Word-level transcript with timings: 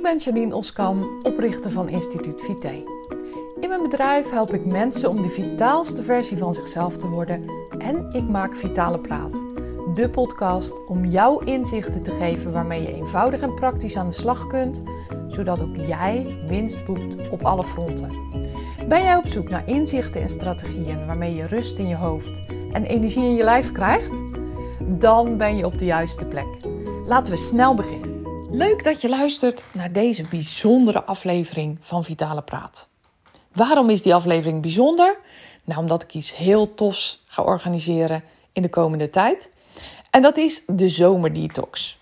Ik 0.00 0.06
ben 0.06 0.18
Janine 0.18 0.54
Oskam, 0.54 1.20
oprichter 1.22 1.70
van 1.70 1.88
Instituut 1.88 2.42
Vité. 2.42 2.84
In 3.60 3.68
mijn 3.68 3.82
bedrijf 3.82 4.30
help 4.30 4.54
ik 4.54 4.64
mensen 4.64 5.10
om 5.10 5.22
de 5.22 5.28
vitaalste 5.28 6.02
versie 6.02 6.36
van 6.36 6.54
zichzelf 6.54 6.96
te 6.96 7.08
worden 7.08 7.50
en 7.78 8.10
ik 8.12 8.28
maak 8.28 8.56
Vitale 8.56 8.98
Praat, 8.98 9.32
de 9.94 10.10
podcast 10.10 10.86
om 10.86 11.04
jou 11.04 11.44
inzichten 11.44 12.02
te 12.02 12.10
geven 12.10 12.52
waarmee 12.52 12.82
je 12.82 12.94
eenvoudig 12.94 13.40
en 13.40 13.54
praktisch 13.54 13.96
aan 13.96 14.06
de 14.06 14.14
slag 14.14 14.46
kunt, 14.46 14.82
zodat 15.28 15.60
ook 15.60 15.76
jij 15.76 16.36
winst 16.46 16.84
boekt 16.84 17.30
op 17.30 17.44
alle 17.44 17.64
fronten. 17.64 18.10
Ben 18.88 19.02
jij 19.02 19.16
op 19.16 19.26
zoek 19.26 19.48
naar 19.48 19.68
inzichten 19.68 20.22
en 20.22 20.30
strategieën 20.30 21.06
waarmee 21.06 21.34
je 21.34 21.46
rust 21.46 21.78
in 21.78 21.88
je 21.88 21.96
hoofd 21.96 22.42
en 22.72 22.84
energie 22.84 23.24
in 23.24 23.34
je 23.34 23.44
lijf 23.44 23.72
krijgt? 23.72 24.12
Dan 24.86 25.36
ben 25.36 25.56
je 25.56 25.66
op 25.66 25.78
de 25.78 25.84
juiste 25.84 26.26
plek. 26.26 26.48
Laten 27.06 27.32
we 27.32 27.38
snel 27.38 27.74
beginnen. 27.74 28.09
Leuk 28.52 28.84
dat 28.84 29.00
je 29.00 29.08
luistert 29.08 29.64
naar 29.72 29.92
deze 29.92 30.22
bijzondere 30.22 31.04
aflevering 31.04 31.78
van 31.80 32.04
Vitale 32.04 32.42
Praat. 32.42 32.88
Waarom 33.52 33.90
is 33.90 34.02
die 34.02 34.14
aflevering 34.14 34.62
bijzonder? 34.62 35.18
Nou, 35.64 35.80
omdat 35.80 36.02
ik 36.02 36.14
iets 36.14 36.36
heel 36.36 36.74
tofs 36.74 37.22
ga 37.26 37.42
organiseren 37.42 38.22
in 38.52 38.62
de 38.62 38.68
komende 38.68 39.10
tijd. 39.10 39.50
En 40.10 40.22
dat 40.22 40.36
is 40.36 40.62
de 40.66 40.88
zomerdetox. 40.88 41.98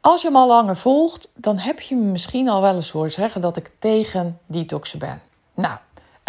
Als 0.00 0.20
je 0.20 0.26
hem 0.26 0.36
al 0.36 0.48
langer 0.48 0.76
volgt, 0.76 1.32
dan 1.34 1.58
heb 1.58 1.80
je 1.80 1.96
me 1.96 2.04
misschien 2.04 2.48
al 2.48 2.60
wel 2.60 2.74
eens 2.74 2.90
horen 2.90 3.12
zeggen 3.12 3.40
dat 3.40 3.56
ik 3.56 3.70
tegen 3.78 4.38
detoxen 4.46 4.98
ben. 4.98 5.22
Nou, 5.54 5.78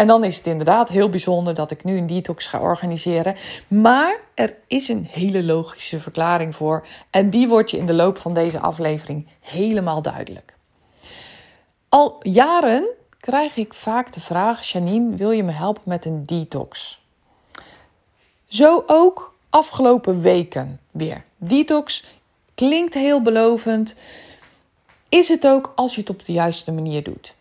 en 0.02 0.08
dan 0.08 0.23
is 0.23 0.38
het 0.38 0.48
inderdaad 0.48 0.90
heel 0.90 1.10
bijzonder 1.10 1.55
dat 1.55 1.72
ik 1.72 1.84
nu 1.84 1.98
een 1.98 2.08
detox 2.08 2.48
ga 2.48 2.59
organiseren. 2.59 3.36
Maar 3.68 4.20
er 4.34 4.55
is 4.68 4.88
een 4.88 5.08
hele 5.09 5.44
logische 5.44 6.00
verklaring 6.00 6.55
voor. 6.55 6.88
En 7.09 7.30
die 7.30 7.48
wordt 7.48 7.72
je 7.72 7.78
in 7.78 7.86
de 7.86 7.94
loop 7.94 8.18
van 8.18 8.34
deze 8.34 8.59
aflevering 8.59 9.28
helemaal 9.40 10.02
duidelijk. 10.02 10.56
Al 11.90 12.18
jaren 12.22 12.88
krijg 13.20 13.56
ik 13.56 13.73
vaak 13.73 14.14
de 14.14 14.20
vraag: 14.20 14.66
Janine, 14.66 15.16
wil 15.16 15.31
je 15.31 15.44
me 15.44 15.52
helpen 15.52 15.81
met 15.86 16.06
een 16.06 16.25
detox? 16.25 17.02
Zo 18.45 18.84
ook 18.88 19.36
afgelopen 19.50 20.22
weken 20.22 20.80
weer. 20.92 21.23
Detox 21.38 22.03
klinkt 22.56 22.94
heel 22.94 23.22
belovend. 23.22 23.95
Is 25.09 25.28
het 25.28 25.47
ook 25.47 25.72
als 25.75 25.95
je 25.95 26.02
het 26.02 26.09
op 26.09 26.25
de 26.25 26.34
juiste 26.34 26.72
manier 26.72 27.03
doet? 27.03 27.36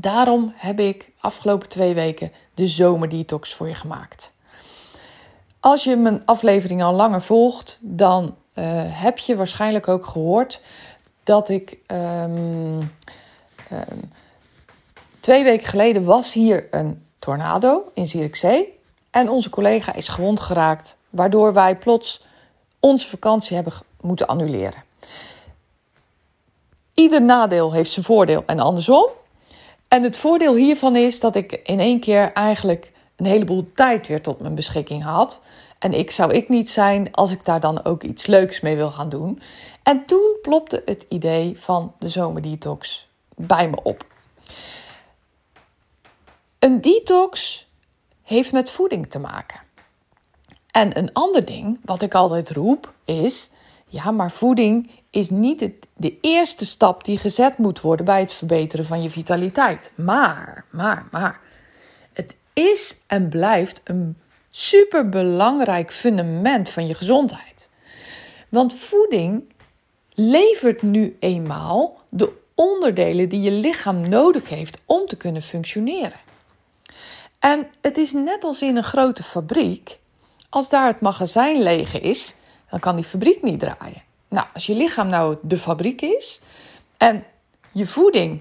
Daarom 0.00 0.52
heb 0.56 0.80
ik 0.80 1.10
afgelopen 1.20 1.68
twee 1.68 1.94
weken 1.94 2.32
de 2.54 2.66
zomerdetox 2.66 3.54
voor 3.54 3.68
je 3.68 3.74
gemaakt. 3.74 4.32
Als 5.60 5.84
je 5.84 5.96
mijn 5.96 6.22
aflevering 6.24 6.82
al 6.82 6.94
langer 6.94 7.22
volgt, 7.22 7.78
dan 7.80 8.24
uh, 8.24 8.64
heb 8.86 9.18
je 9.18 9.36
waarschijnlijk 9.36 9.88
ook 9.88 10.06
gehoord 10.06 10.60
dat 11.24 11.48
ik 11.48 11.78
um, 11.86 12.76
um, 12.78 14.12
twee 15.20 15.44
weken 15.44 15.66
geleden 15.68 16.04
was 16.04 16.32
hier 16.32 16.66
een 16.70 17.06
tornado 17.18 17.90
in 17.94 18.06
Zierikzee. 18.06 18.78
En 19.10 19.30
onze 19.30 19.50
collega 19.50 19.94
is 19.94 20.08
gewond 20.08 20.40
geraakt, 20.40 20.96
waardoor 21.10 21.52
wij 21.52 21.76
plots 21.76 22.24
onze 22.80 23.08
vakantie 23.08 23.56
hebben 23.56 23.72
moeten 24.00 24.26
annuleren. 24.26 24.82
Ieder 26.94 27.22
nadeel 27.22 27.72
heeft 27.72 27.90
zijn 27.90 28.04
voordeel 28.04 28.42
en 28.46 28.58
andersom. 28.58 29.16
En 29.88 30.02
het 30.02 30.18
voordeel 30.18 30.54
hiervan 30.54 30.96
is 30.96 31.20
dat 31.20 31.36
ik 31.36 31.52
in 31.52 31.80
één 31.80 32.00
keer 32.00 32.32
eigenlijk 32.32 32.92
een 33.16 33.26
heleboel 33.26 33.72
tijd 33.74 34.06
weer 34.06 34.22
tot 34.22 34.40
mijn 34.40 34.54
beschikking 34.54 35.02
had. 35.02 35.42
En 35.78 35.92
ik 35.92 36.10
zou 36.10 36.32
ik 36.32 36.48
niet 36.48 36.70
zijn 36.70 37.12
als 37.12 37.30
ik 37.30 37.44
daar 37.44 37.60
dan 37.60 37.84
ook 37.84 38.02
iets 38.02 38.26
leuks 38.26 38.60
mee 38.60 38.76
wil 38.76 38.90
gaan 38.90 39.08
doen. 39.08 39.42
En 39.82 40.04
toen 40.06 40.36
plopte 40.42 40.82
het 40.84 41.06
idee 41.08 41.60
van 41.60 41.94
de 41.98 42.08
zomerdetox 42.08 43.08
bij 43.36 43.68
me 43.68 43.82
op. 43.82 44.06
Een 46.58 46.80
detox 46.80 47.66
heeft 48.22 48.52
met 48.52 48.70
voeding 48.70 49.10
te 49.10 49.18
maken. 49.18 49.60
En 50.70 50.98
een 50.98 51.12
ander 51.12 51.44
ding 51.44 51.80
wat 51.84 52.02
ik 52.02 52.14
altijd 52.14 52.50
roep 52.50 52.94
is: 53.04 53.50
ja, 53.86 54.10
maar 54.10 54.30
voeding 54.30 54.90
is 55.10 55.30
niet 55.30 55.70
de 55.96 56.18
eerste 56.20 56.66
stap 56.66 57.04
die 57.04 57.18
gezet 57.18 57.58
moet 57.58 57.80
worden 57.80 58.06
bij 58.06 58.20
het 58.20 58.32
verbeteren 58.32 58.84
van 58.84 59.02
je 59.02 59.10
vitaliteit. 59.10 59.92
Maar, 59.96 60.64
maar, 60.70 61.06
maar. 61.10 61.40
Het 62.12 62.34
is 62.52 62.98
en 63.06 63.28
blijft 63.28 63.80
een 63.84 64.16
superbelangrijk 64.50 65.92
fundament 65.92 66.70
van 66.70 66.86
je 66.86 66.94
gezondheid. 66.94 67.68
Want 68.48 68.74
voeding 68.74 69.52
levert 70.14 70.82
nu 70.82 71.16
eenmaal 71.20 72.00
de 72.08 72.32
onderdelen 72.54 73.28
die 73.28 73.40
je 73.40 73.50
lichaam 73.50 74.08
nodig 74.08 74.48
heeft 74.48 74.80
om 74.84 75.06
te 75.06 75.16
kunnen 75.16 75.42
functioneren. 75.42 76.20
En 77.38 77.66
het 77.80 77.98
is 77.98 78.12
net 78.12 78.44
als 78.44 78.62
in 78.62 78.76
een 78.76 78.84
grote 78.84 79.22
fabriek. 79.22 79.98
Als 80.48 80.68
daar 80.68 80.86
het 80.86 81.00
magazijn 81.00 81.62
leeg 81.62 82.00
is, 82.00 82.34
dan 82.70 82.80
kan 82.80 82.96
die 82.96 83.04
fabriek 83.04 83.42
niet 83.42 83.60
draaien. 83.60 84.07
Nou, 84.28 84.46
als 84.54 84.66
je 84.66 84.74
lichaam 84.74 85.08
nou 85.08 85.36
de 85.42 85.58
fabriek 85.58 86.00
is 86.00 86.40
en 86.96 87.24
je 87.72 87.86
voeding, 87.86 88.40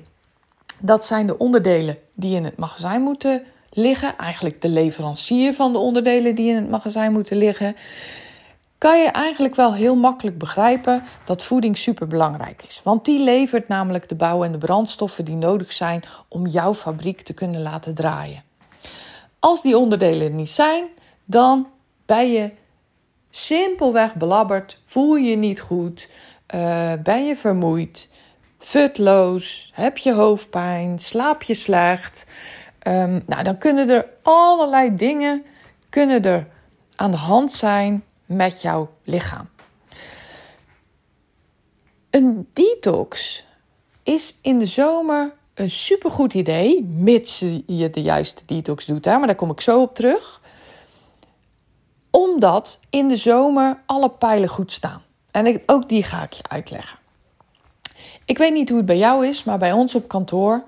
dat 0.80 1.06
zijn 1.06 1.28
de 1.28 1.38
onderdelen 1.38 1.98
die 2.14 2.36
in 2.36 2.44
het 2.44 2.58
magazijn 2.58 3.02
moeten 3.02 3.44
liggen, 3.70 4.18
eigenlijk 4.18 4.62
de 4.62 4.70
leverancier 4.70 5.53
van 5.53 5.74
de 5.74 5.80
onderdelen 5.80 6.36
die 6.36 6.50
in 6.50 6.56
het 6.56 6.70
magazijn 6.70 7.12
moeten 7.12 7.38
liggen, 7.38 7.75
kan 8.78 9.00
je 9.00 9.09
eigenlijk 9.09 9.56
wel 9.56 9.74
heel 9.74 9.96
makkelijk 9.96 10.38
begrijpen 10.38 11.03
dat 11.25 11.44
voeding 11.44 11.78
super 11.78 12.08
belangrijk 12.08 12.64
is. 12.68 12.81
Want 12.84 13.06
die 13.06 13.24
levert 13.24 13.68
namelijk 13.68 14.09
de 14.09 14.16
bouw 14.16 14.44
en 14.44 14.52
de 14.52 14.58
brandstoffen 14.58 15.25
die 15.25 15.36
nodig 15.36 15.74
zijn 15.74 16.04
om 16.28 16.48
jouw 16.48 16.74
fabriek 16.74 17.22
te 17.22 17.34
kunnen 17.34 17.62
laten 17.62 17.96
draaien. 17.96 18.44
Als 19.40 19.62
die 19.62 19.78
onderdelen 19.78 20.28
er 20.28 20.34
niet 20.34 20.52
zijn, 20.52 20.86
dan 21.25 21.68
ben 22.06 22.31
je 22.31 22.52
simpelweg 23.38 24.16
belabberd, 24.16 24.80
voel 24.86 25.16
je 25.16 25.36
niet 25.36 25.59
goed, 25.59 26.09
uh, 26.56 26.94
ben 27.03 27.25
je 27.25 27.36
vermoeid, 27.36 28.09
futloos, 28.58 29.72
heb 29.74 29.98
je 29.98 30.14
hoofdpijn, 30.14 31.00
slaap 31.00 31.44
je 31.44 31.53
slecht. 31.53 32.25
Um, 32.88 33.24
nou, 33.25 33.44
dan 33.44 33.58
kunnen 33.58 33.90
er 33.90 34.06
allerlei 34.22 34.96
dingen 34.96 35.46
kunnen 35.90 36.24
er 36.24 36.48
aan 36.96 37.12
de 37.12 37.18
hand 37.18 37.52
zijn 37.52 38.03
met 38.25 38.62
jouw 38.62 38.90
lichaam. 39.03 39.50
Een 42.09 42.48
detox 42.54 43.44
is 44.04 44.38
in 44.42 44.59
de 44.59 44.66
zomer 44.66 45.34
een 45.54 45.69
supergoed 45.69 46.34
idee, 46.34 46.84
mits 46.84 47.40
je 47.66 47.90
de 47.90 48.02
juiste 48.02 48.44
detox 48.46 48.86
doet. 48.86 49.06
Hè? 49.06 49.18
Maar 49.18 49.28
daar 49.28 49.36
kom 49.36 49.52
ik 49.52 49.62
zo 49.62 49.81
op 49.81 49.96
terug 49.96 50.42
omdat 52.38 52.80
in 52.90 53.08
de 53.08 53.16
zomer 53.16 53.80
alle 53.86 54.09
pijlen 54.09 54.50
goed 54.50 54.72
staan. 54.72 55.02
En 55.31 55.62
ook 55.66 55.90
die 55.90 56.03
ga 56.03 56.24
ik 56.24 56.34
je 56.34 56.44
uitleggen. 56.48 57.00
Ik 58.25 58.38
weet 58.38 58.53
niet 58.53 58.70
hoe 58.70 58.78
het 58.78 58.86
bij 58.86 58.98
jou 58.98 59.28
is, 59.28 59.44
maar 59.44 59.58
bij 59.58 59.72
ons 59.72 59.96
op 59.96 60.08
kantoor. 60.08 60.64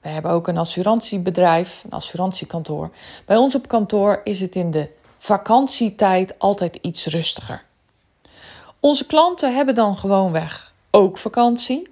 We 0.00 0.08
hebben 0.08 0.30
ook 0.30 0.48
een 0.48 0.58
assurantiebedrijf, 0.58 1.82
een 1.84 1.90
assurantiekantoor. 1.90 2.90
Bij 3.26 3.36
ons 3.36 3.54
op 3.54 3.68
kantoor 3.68 4.20
is 4.24 4.40
het 4.40 4.54
in 4.54 4.70
de 4.70 4.88
vakantietijd 5.18 6.38
altijd 6.38 6.78
iets 6.80 7.06
rustiger. 7.06 7.64
Onze 8.80 9.06
klanten 9.06 9.54
hebben 9.54 9.74
dan 9.74 9.96
gewoonweg 9.96 10.72
ook 10.90 11.18
vakantie. 11.18 11.88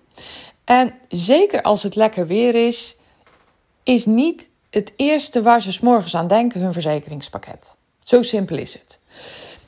En 0.64 0.94
zeker 1.08 1.62
als 1.62 1.82
het 1.82 1.94
lekker 1.94 2.26
weer 2.26 2.66
is, 2.66 2.96
is 3.82 4.06
niet 4.06 4.48
het 4.70 4.92
eerste 4.96 5.42
waar 5.42 5.62
ze 5.62 5.72
s 5.72 5.80
morgens 5.80 6.16
aan 6.16 6.28
denken 6.28 6.60
hun 6.60 6.72
verzekeringspakket. 6.72 7.74
Zo 8.04 8.22
simpel 8.22 8.56
is 8.56 8.72
het. 8.72 9.00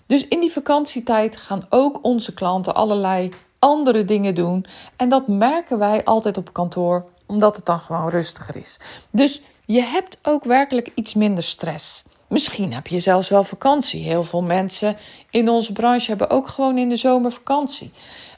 Dus 0.06 0.28
in 0.28 0.40
die 0.40 0.52
vakantietijd 0.52 1.36
gaan 1.36 1.66
ook 1.68 1.98
onze 2.02 2.34
klanten 2.34 2.74
allerlei 2.74 3.30
andere 3.58 4.04
dingen 4.04 4.34
doen. 4.34 4.66
En 4.96 5.08
dat 5.08 5.28
merken 5.28 5.78
wij 5.78 6.04
altijd 6.04 6.36
op 6.36 6.52
kantoor, 6.52 7.04
omdat 7.26 7.56
het 7.56 7.66
dan 7.66 7.80
gewoon 7.80 8.08
rustiger 8.08 8.56
is. 8.56 8.78
Dus 9.10 9.42
je 9.64 9.82
hebt 9.82 10.18
ook 10.22 10.44
werkelijk 10.44 10.90
iets 10.94 11.14
minder 11.14 11.44
stress. 11.44 12.04
Misschien 12.28 12.72
heb 12.72 12.86
je 12.86 13.00
zelfs 13.00 13.28
wel 13.28 13.44
vakantie. 13.44 14.02
Heel 14.02 14.24
veel 14.24 14.42
mensen 14.42 14.96
in 15.30 15.48
onze 15.48 15.72
branche 15.72 16.08
hebben 16.08 16.30
ook 16.30 16.48
gewoon 16.48 16.78
in 16.78 16.88
de 16.88 16.96
zomer 16.96 17.32
vakantie. 17.32 17.90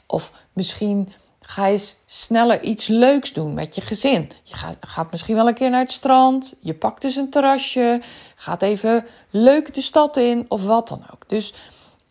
Of 0.05 0.31
misschien 0.53 1.13
Ga 1.49 1.67
eens 1.67 1.97
sneller 2.05 2.63
iets 2.63 2.87
leuks 2.87 3.33
doen 3.33 3.53
met 3.53 3.75
je 3.75 3.81
gezin. 3.81 4.31
Je 4.43 4.55
gaat, 4.55 4.77
gaat, 4.79 5.11
misschien 5.11 5.35
wel 5.35 5.47
een 5.47 5.53
keer 5.53 5.69
naar 5.69 5.79
het 5.79 5.91
strand. 5.91 6.55
Je 6.59 6.73
pakt 6.73 7.01
dus 7.01 7.15
een 7.15 7.29
terrasje. 7.29 8.01
Gaat 8.35 8.61
even 8.61 9.05
leuk 9.29 9.73
de 9.73 9.81
stad 9.81 10.17
in 10.17 10.45
of 10.47 10.63
wat 10.63 10.87
dan 10.87 11.03
ook. 11.13 11.29
Dus 11.29 11.53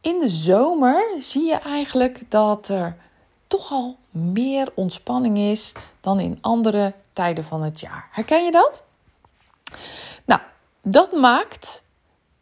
in 0.01 0.19
de 0.19 0.29
zomer 0.29 1.05
zie 1.21 1.45
je 1.45 1.55
eigenlijk 1.55 2.23
dat 2.29 2.69
er 2.69 2.97
toch 3.47 3.73
al 3.73 3.97
meer 4.11 4.73
ontspanning 4.75 5.39
is 5.39 5.73
dan 6.01 6.21
in 6.21 6.39
andere 6.41 6.95
tijden 7.13 7.45
van 7.45 7.63
het 7.63 7.81
jaar. 7.81 8.09
Herken 8.13 8.45
je 8.45 8.51
dat? 8.51 8.83
Nou, 10.25 10.41
dat 10.83 11.13
maakt 11.13 11.83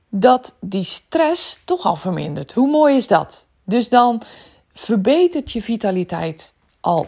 dat 0.08 0.54
die 0.60 0.84
stress 0.84 1.60
toch 1.64 1.84
al 1.84 1.96
vermindert. 1.96 2.52
Hoe 2.52 2.70
mooi 2.70 2.96
is 2.96 3.06
dat? 3.06 3.46
Dus 3.64 3.88
dan 3.88 4.22
verbetert 4.74 5.52
je 5.52 5.62
vitaliteit 5.62 6.53
al 6.84 7.06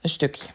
een 0.00 0.08
stukje. 0.08 0.46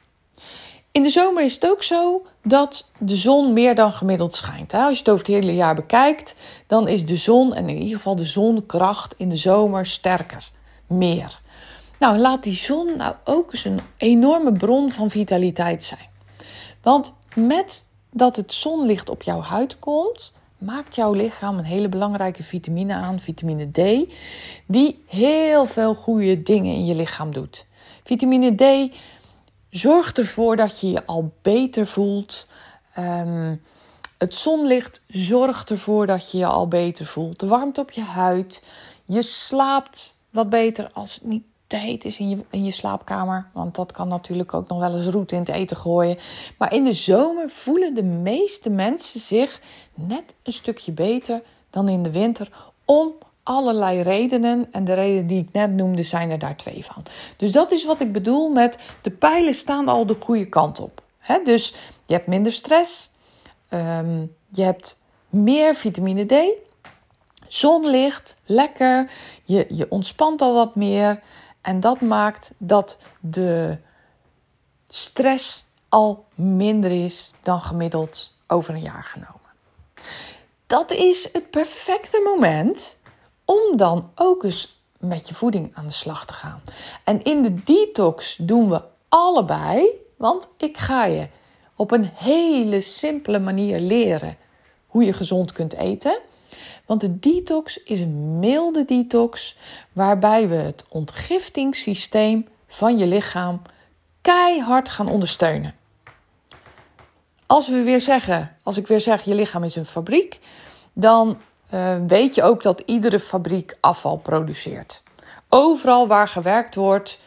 In 0.92 1.04
de 1.04 1.10
zomer 1.10 1.44
is 1.44 1.54
het 1.54 1.68
ook 1.68 1.84
zo 1.84 2.26
dat 2.44 2.92
de 2.98 3.16
zon 3.16 3.54
meer 3.54 3.76
dan 3.76 3.94
gemiddeld 3.94 4.36
schijnt. 4.36 4.74
Als 4.74 4.94
je 4.94 5.00
het 5.00 5.10
over 5.10 5.26
het 5.26 5.36
hele 5.36 5.56
jaar 5.56 5.76
bekijkt, 5.76 6.36
dan 6.68 6.88
is 6.88 7.06
de 7.06 7.16
zon, 7.16 7.54
en 7.54 7.70
in 7.70 7.82
ieder 7.82 7.96
geval 7.96 8.16
de 8.16 8.24
zonkracht 8.24 9.14
in 9.18 9.30
de 9.30 9.36
zomer, 9.36 9.86
sterker. 9.86 10.52
Meer. 10.88 11.40
Nou, 12.00 12.18
laat 12.18 12.44
die 12.44 12.56
zon 12.56 12.98
nou 12.98 13.16
ook 13.24 13.52
eens 13.52 13.66
een 13.66 13.80
enorme 13.98 14.54
bron 14.54 14.92
van 14.92 15.10
vitaliteit 15.10 15.84
zijn. 15.84 16.10
Want 16.82 17.14
met 17.36 17.86
dat 18.12 18.36
het 18.36 18.54
zonlicht 18.54 19.10
op 19.10 19.24
jouw 19.24 19.42
huid 19.42 19.80
komt, 19.80 20.34
maakt 20.58 20.96
jouw 20.96 21.14
lichaam 21.14 21.58
een 21.58 21.64
hele 21.64 21.90
belangrijke 21.90 22.44
vitamine 22.44 22.94
aan, 22.94 23.20
vitamine 23.20 23.72
D, 23.72 24.10
die 24.66 25.04
heel 25.08 25.66
veel 25.66 25.96
goede 25.96 26.44
dingen 26.44 26.74
in 26.74 26.86
je 26.86 26.96
lichaam 26.96 27.34
doet. 27.34 27.66
Vitamine 28.04 28.56
D 28.56 28.96
zorgt 29.70 30.18
ervoor 30.18 30.56
dat 30.56 30.80
je 30.80 30.92
je 30.92 31.06
al 31.06 31.32
beter 31.42 31.88
voelt. 31.88 32.48
Ehm, 32.94 33.56
het 34.18 34.36
zonlicht 34.36 35.04
zorgt 35.08 35.70
ervoor 35.70 36.06
dat 36.06 36.32
je 36.32 36.38
je 36.38 36.46
al 36.46 36.68
beter 36.68 37.06
voelt. 37.06 37.40
De 37.40 37.48
warmte 37.48 37.82
op 37.82 37.92
je 37.92 38.02
huid. 38.02 38.64
Je 39.06 39.22
slaapt 39.22 40.16
wat 40.30 40.50
beter 40.50 40.90
als 40.94 41.14
het 41.14 41.24
niet 41.24 41.44
te 41.68 41.78
heet 41.78 42.06
is 42.06 42.20
in 42.20 42.30
je, 42.30 42.38
in 42.50 42.66
je 42.66 42.72
slaapkamer. 42.72 43.50
Want 43.54 43.76
dat 43.76 43.92
kan 43.92 44.08
natuurlijk 44.08 44.54
ook 44.54 44.68
nog 44.68 44.80
wel 44.80 44.96
eens 44.96 45.06
roet 45.08 45.32
in 45.32 45.40
het 45.40 45.50
eten 45.50 45.78
gooien. 45.78 46.18
Maar 46.58 46.74
in 46.74 46.84
de 46.84 46.94
zomer 46.94 47.50
voelen 47.50 47.94
de 47.94 48.04
meeste 48.04 48.70
mensen 48.70 49.20
zich 49.20 49.62
net 49.94 50.36
een 50.44 50.54
stukje 50.54 50.92
beter 50.92 51.42
dan 51.70 51.90
in 51.90 52.04
de 52.04 52.12
winter. 52.12 52.72
Om 52.86 53.14
allerlei 53.52 54.02
redenen. 54.02 54.68
En 54.72 54.84
de 54.84 54.94
redenen 54.94 55.28
die 55.28 55.44
ik 55.44 55.50
net 55.52 55.72
noemde, 55.72 56.04
zijn 56.04 56.32
er 56.32 56.40
daar 56.40 56.58
twee 56.58 56.86
van. 56.86 57.04
Dus 57.38 57.52
dat 57.52 57.72
is 57.72 57.86
wat 57.86 58.02
ik 58.02 58.12
bedoel 58.12 58.50
met 58.50 58.78
de 59.02 59.12
pijlen 59.12 59.54
staan 59.54 59.88
al 59.88 60.06
de 60.06 60.18
goede 60.20 60.50
kant 60.50 60.80
op. 60.80 61.02
dus 61.44 61.74
je 62.06 62.14
hebt 62.14 62.28
minder 62.28 62.54
stress. 62.54 63.10
Ehm, 63.70 64.26
je 64.50 64.62
hebt 64.64 65.02
meer 65.30 65.76
vitamine 65.76 66.26
D. 66.26 66.34
Zonlicht, 67.48 68.36
lekker. 68.46 69.12
Je, 69.44 69.66
je 69.70 69.86
ontspant 69.90 70.42
al 70.42 70.54
wat 70.54 70.76
meer. 70.76 71.20
En 71.62 71.80
dat 71.80 72.02
maakt 72.02 72.54
dat 72.58 72.98
de 73.20 73.78
stress 74.88 75.66
al 75.90 76.26
minder 76.36 77.04
is 77.04 77.34
dan 77.42 77.62
gemiddeld 77.62 78.34
over 78.48 78.74
een 78.74 78.82
jaar 78.82 79.04
genomen. 79.04 79.40
Dat 80.68 80.92
is 80.92 81.30
het 81.34 81.50
perfecte 81.50 82.22
moment 82.36 83.00
om 83.52 83.78
dan 83.78 84.12
ook 84.16 84.44
eens 84.44 84.82
met 85.00 85.28
je 85.28 85.34
voeding 85.34 85.72
aan 85.74 85.86
de 85.86 85.94
slag 85.94 86.26
te 86.26 86.34
gaan. 86.34 86.62
En 87.04 87.24
in 87.24 87.42
de 87.42 87.64
detox 87.64 88.36
doen 88.36 88.70
we 88.70 88.82
allebei, 89.10 89.88
want 90.18 90.50
ik 90.58 90.78
ga 90.78 91.06
je 91.06 91.28
op 91.76 91.92
een 91.92 92.10
hele 92.14 92.82
simpele 92.82 93.40
manier 93.40 93.80
leren 93.80 94.38
hoe 94.88 95.04
je 95.04 95.14
gezond 95.14 95.52
kunt 95.52 95.74
eten. 95.74 96.20
Want 96.86 97.02
de 97.02 97.20
detox 97.20 97.84
is 97.84 98.00
een 98.00 98.40
milde 98.40 98.86
detox 98.86 99.58
waarbij 99.92 100.50
we 100.50 100.56
het 100.56 100.86
ontgiftingssysteem 100.90 102.48
van 102.68 102.98
je 102.98 103.08
lichaam 103.08 103.62
keihard 104.22 104.90
gaan 104.90 105.10
ondersteunen. 105.10 105.76
Als 107.46 107.68
we 107.68 107.82
weer 107.82 108.02
zeggen, 108.02 108.58
als 108.64 108.78
ik 108.78 108.88
weer 108.88 109.00
zeg 109.00 109.24
je 109.24 109.36
lichaam 109.36 109.64
is 109.64 109.76
een 109.76 109.86
fabriek, 109.86 110.40
dan 110.94 111.38
uh, 111.74 111.96
weet 112.08 112.36
je 112.36 112.44
ook 112.44 112.64
dat 112.64 112.82
iedere 112.86 113.20
fabriek 113.20 113.78
afval 113.80 114.18
produceert. 114.18 115.04
Overal 115.50 116.08
waar 116.08 116.28
gewerkt 116.28 116.76
wordt, 116.76 117.20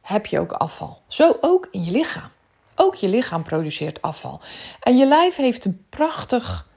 heb 0.00 0.26
je 0.26 0.40
ook 0.40 0.52
afval. 0.52 1.02
Zo 1.06 1.36
ook 1.40 1.68
in 1.70 1.84
je 1.84 1.90
lichaam. 1.90 2.30
Ook 2.74 2.94
je 2.94 3.08
lichaam 3.08 3.42
produceert 3.42 4.02
afval. 4.02 4.40
En 4.80 4.96
je 4.96 5.06
lijf 5.06 5.36
heeft 5.36 5.64
een 5.64 5.84
prachtig 5.88 6.68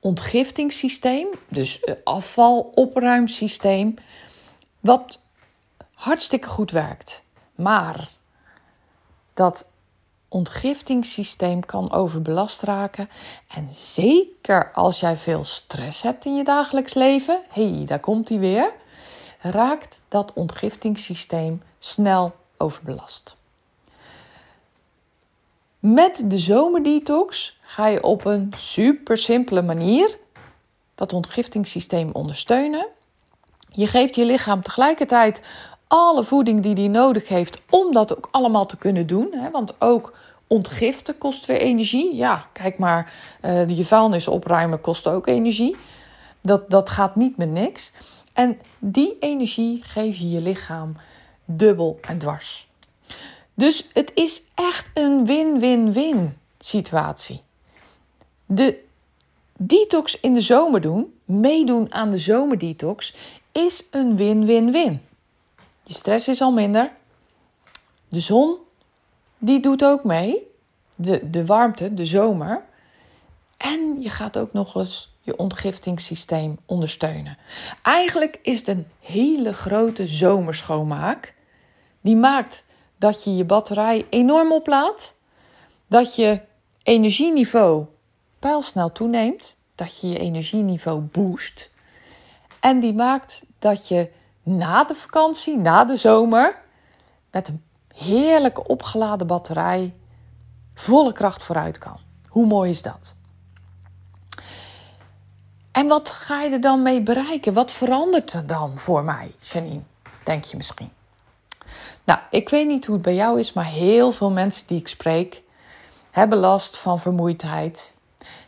ontgiftingssysteem, 0.00 1.28
dus 1.48 1.80
afvalopruimsysteem, 2.04 3.94
wat 4.80 5.20
hartstikke 5.94 6.48
goed 6.48 6.70
werkt. 6.70 7.24
Maar 7.54 8.08
dat 9.34 9.66
ontgiftingssysteem 10.32 11.64
kan 11.64 11.92
overbelast 11.92 12.62
raken. 12.62 13.08
En 13.48 13.70
zeker 13.70 14.72
als 14.72 15.00
jij 15.00 15.16
veel 15.16 15.44
stress 15.44 16.02
hebt 16.02 16.24
in 16.24 16.36
je 16.36 16.44
dagelijks 16.44 16.94
leven, 16.94 17.42
hey, 17.48 17.82
daar 17.86 18.00
komt 18.00 18.28
hij 18.28 18.38
weer, 18.38 18.72
raakt 19.40 20.02
dat 20.08 20.32
ontgiftingssysteem 20.32 21.62
snel 21.78 22.34
overbelast. 22.56 23.36
Met 25.78 26.22
de 26.30 26.38
zomerdetox 26.38 27.58
ga 27.60 27.86
je 27.86 28.02
op 28.02 28.24
een 28.24 28.52
super 28.56 29.16
simpele 29.16 29.62
manier 29.62 30.18
dat 30.94 31.12
ontgiftingssysteem 31.12 32.10
ondersteunen. 32.12 32.86
Je 33.68 33.86
geeft 33.86 34.14
je 34.14 34.24
lichaam 34.24 34.62
tegelijkertijd 34.62 35.40
alle 35.94 36.24
voeding 36.24 36.62
die 36.62 36.74
hij 36.74 36.88
nodig 36.88 37.28
heeft 37.28 37.62
om 37.70 37.92
dat 37.92 38.16
ook 38.16 38.28
allemaal 38.30 38.66
te 38.66 38.76
kunnen 38.76 39.06
doen. 39.06 39.28
Hè? 39.32 39.50
Want 39.50 39.74
ook 39.78 40.12
ontgiften 40.46 41.18
kost 41.18 41.46
weer 41.46 41.60
energie. 41.60 42.14
Ja, 42.14 42.46
kijk 42.52 42.78
maar, 42.78 43.12
uh, 43.44 43.68
je 43.68 43.84
vuilnis 43.84 44.28
opruimen 44.28 44.80
kost 44.80 45.06
ook 45.06 45.26
energie. 45.26 45.76
Dat, 46.40 46.70
dat 46.70 46.90
gaat 46.90 47.16
niet 47.16 47.36
met 47.36 47.50
niks. 47.50 47.92
En 48.32 48.58
die 48.78 49.16
energie 49.20 49.80
geef 49.82 50.16
je 50.16 50.30
je 50.30 50.40
lichaam 50.40 50.96
dubbel 51.44 51.98
en 52.00 52.18
dwars. 52.18 52.68
Dus 53.54 53.88
het 53.92 54.10
is 54.14 54.42
echt 54.54 54.90
een 54.94 55.26
win-win-win 55.26 56.36
situatie. 56.58 57.40
De 58.46 58.78
detox 59.56 60.20
in 60.20 60.34
de 60.34 60.40
zomer 60.40 60.80
doen, 60.80 61.14
meedoen 61.24 61.92
aan 61.92 62.10
de 62.10 62.18
zomerdetox, 62.18 63.14
is 63.52 63.84
een 63.90 64.16
win-win-win. 64.16 65.00
Je 65.82 65.94
stress 65.94 66.28
is 66.28 66.40
al 66.40 66.52
minder. 66.52 66.92
De 68.08 68.20
zon, 68.20 68.58
die 69.38 69.60
doet 69.60 69.84
ook 69.84 70.04
mee. 70.04 70.50
De, 70.94 71.30
de 71.30 71.46
warmte, 71.46 71.94
de 71.94 72.04
zomer. 72.04 72.64
En 73.56 74.02
je 74.02 74.10
gaat 74.10 74.38
ook 74.38 74.52
nog 74.52 74.74
eens 74.74 75.12
je 75.20 75.36
ontgiftingssysteem 75.36 76.58
ondersteunen. 76.66 77.38
Eigenlijk 77.82 78.38
is 78.42 78.58
het 78.58 78.68
een 78.68 78.86
hele 79.00 79.52
grote 79.52 80.06
zomerschoonmaak. 80.06 81.34
Die 82.00 82.16
maakt 82.16 82.64
dat 82.96 83.24
je 83.24 83.36
je 83.36 83.44
batterij 83.44 84.06
enorm 84.10 84.52
oplaadt. 84.52 85.14
Dat 85.86 86.16
je 86.16 86.40
energieniveau 86.82 87.86
pijlsnel 88.38 88.92
toeneemt. 88.92 89.56
Dat 89.74 90.00
je 90.00 90.08
je 90.08 90.18
energieniveau 90.18 91.00
boost. 91.00 91.70
En 92.60 92.80
die 92.80 92.94
maakt 92.94 93.44
dat 93.58 93.88
je 93.88 94.10
na 94.42 94.84
de 94.84 94.94
vakantie, 94.94 95.58
na 95.58 95.84
de 95.84 95.96
zomer, 95.96 96.58
met 97.30 97.48
een 97.48 97.62
heerlijke 97.88 98.66
opgeladen 98.66 99.26
batterij 99.26 99.94
volle 100.74 101.12
kracht 101.12 101.42
vooruit 101.42 101.78
kan. 101.78 101.98
Hoe 102.28 102.46
mooi 102.46 102.70
is 102.70 102.82
dat? 102.82 103.14
En 105.72 105.86
wat 105.86 106.10
ga 106.10 106.42
je 106.42 106.50
er 106.50 106.60
dan 106.60 106.82
mee 106.82 107.02
bereiken? 107.02 107.52
Wat 107.52 107.72
verandert 107.72 108.32
er 108.32 108.46
dan 108.46 108.78
voor 108.78 109.04
mij, 109.04 109.34
Janine? 109.40 109.82
Denk 110.24 110.44
je 110.44 110.56
misschien. 110.56 110.92
Nou, 112.04 112.20
ik 112.30 112.48
weet 112.48 112.66
niet 112.66 112.84
hoe 112.84 112.94
het 112.94 113.04
bij 113.04 113.14
jou 113.14 113.38
is, 113.38 113.52
maar 113.52 113.64
heel 113.64 114.12
veel 114.12 114.30
mensen 114.30 114.66
die 114.66 114.78
ik 114.78 114.88
spreek 114.88 115.42
hebben 116.10 116.38
last 116.38 116.78
van 116.78 117.00
vermoeidheid, 117.00 117.94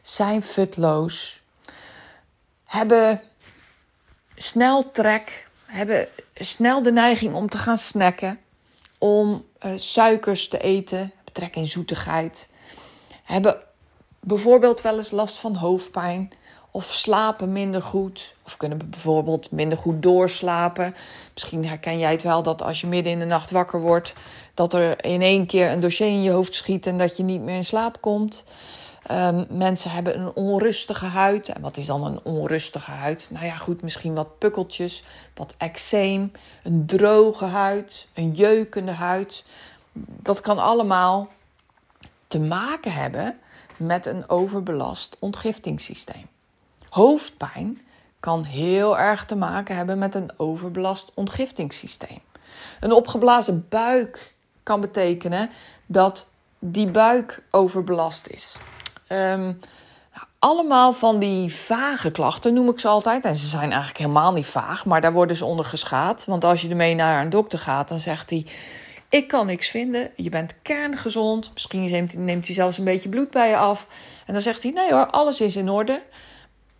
zijn 0.03 0.43
futloos, 0.43 1.43
hebben 2.65 3.23
snel 4.35 4.91
trek, 4.91 5.49
hebben 5.75 6.09
snel 6.35 6.83
de 6.83 6.93
neiging 6.93 7.35
om 7.35 7.49
te 7.49 7.59
gaan 7.59 7.79
snacken, 7.79 8.41
om 8.99 9.45
uh, 9.65 9.73
suikers 9.77 10.49
te 10.49 10.59
eten, 10.59 11.13
trek 11.33 11.57
in 11.57 11.67
zoetigheid, 11.67 12.49
hebben 13.23 13.57
bijvoorbeeld 14.21 14.81
wel 14.81 14.97
eens 14.97 15.11
last 15.11 15.39
van 15.39 15.55
hoofdpijn 15.55 16.33
of 16.71 16.85
slapen 16.85 17.53
minder 17.53 17.83
goed. 17.83 18.35
Of 18.45 18.57
kunnen 18.57 18.91
bijvoorbeeld 18.91 19.51
minder 19.51 19.79
goed 19.79 20.03
doorslapen. 20.03 20.95
Misschien 21.33 21.67
herken 21.67 21.99
jij 21.99 22.11
het 22.11 22.23
wel 22.23 22.43
dat 22.43 22.63
als 22.63 22.81
je 22.81 22.87
midden 22.87 23.13
in 23.13 23.19
de 23.19 23.25
nacht 23.25 23.51
wakker 23.51 23.81
wordt, 23.81 24.15
dat 24.55 24.73
er 24.73 25.05
in 25.05 25.23
één 25.23 25.47
keer 25.47 25.71
een 25.71 25.81
dossier 25.81 26.07
in 26.07 26.23
je 26.23 26.31
hoofd 26.31 26.55
schiet 26.55 26.87
en 26.87 26.99
dat 26.99 27.17
je 27.17 27.23
niet 27.23 27.41
meer 27.41 27.57
in 27.57 27.65
slaap 27.65 28.01
komt. 28.01 28.45
Um, 29.11 29.47
mensen 29.49 29.91
hebben 29.91 30.21
een 30.21 30.35
onrustige 30.35 31.07
huid. 31.07 31.49
En 31.49 31.61
wat 31.61 31.77
is 31.77 31.87
dan 31.87 32.05
een 32.05 32.21
onrustige 32.23 32.91
huid? 32.91 33.29
Nou 33.31 33.45
ja, 33.45 33.57
goed, 33.57 33.83
misschien 33.83 34.15
wat 34.15 34.39
pukkeltjes, 34.39 35.05
wat 35.35 35.55
eczeem, 35.59 36.33
een 36.63 36.87
droge 36.87 37.45
huid, 37.45 38.09
een 38.15 38.33
jeukende 38.33 38.93
huid. 38.93 39.45
Dat 40.23 40.41
kan 40.41 40.59
allemaal 40.59 41.29
te 42.27 42.41
maken 42.41 42.93
hebben 42.93 43.39
met 43.77 44.07
een 44.07 44.29
overbelast 44.29 45.17
ontgiftingssysteem. 45.19 46.27
Hoofdpijn 46.89 47.81
kan 48.21 48.45
heel 48.45 48.99
erg 48.99 49.25
te 49.25 49.37
maken 49.37 49.77
hebben 49.77 49.99
met 49.99 50.15
een 50.15 50.31
overbelast 50.37 51.11
ontgiftingssysteem. 51.15 52.21
Een 52.81 52.93
opgeblazen 52.93 53.67
buik 53.69 54.35
kan 54.63 54.81
betekenen 54.81 55.51
dat 55.87 56.29
die 56.59 56.91
buik 56.91 57.43
overbelast 57.51 58.27
is. 58.27 58.57
Ehm, 59.15 59.53
allemaal 60.39 60.93
van 60.93 61.19
die 61.19 61.55
vage 61.55 62.11
klachten 62.11 62.55
noem 62.55 62.69
ik 62.69 62.81
ze 62.81 62.89
altijd. 62.89 63.25
En 63.25 63.37
ze 63.37 63.47
zijn 63.47 63.69
eigenlijk 63.71 63.99
helemaal 63.99 64.33
niet 64.33 64.47
vaag, 64.47 64.85
maar 64.85 65.01
daar 65.01 65.13
worden 65.13 65.37
ze 65.37 65.45
onder 65.45 65.65
geschaad. 65.65 66.25
Want 66.25 66.45
als 66.45 66.63
je 66.63 66.69
ermee 66.69 66.95
naar 66.95 67.23
een 67.23 67.31
dokter 67.31 67.59
gaat, 67.59 67.89
dan 67.89 67.99
zegt 67.99 68.31
hij: 68.31 68.47
Ik 69.09 69.29
kan 69.29 69.47
niks 69.47 69.69
vinden. 69.69 70.11
Je 70.17 70.29
bent 70.29 70.55
kerngezond. 70.63 71.51
Misschien 71.53 71.91
neemt, 71.91 72.17
neemt 72.17 72.47
hij 72.47 72.55
zelfs 72.55 72.79
een 72.79 72.85
beetje 72.85 73.09
bloed 73.09 73.31
bij 73.31 73.49
je 73.49 73.57
af. 73.57 73.87
En 74.27 74.33
dan 74.33 74.43
zegt 74.43 74.63
hij: 74.63 74.73
Nee 74.73 74.93
hoor, 74.93 75.07
alles 75.07 75.41
is 75.41 75.57
in 75.57 75.69
orde. 75.69 76.03